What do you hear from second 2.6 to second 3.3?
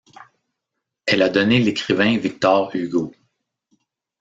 Hugo.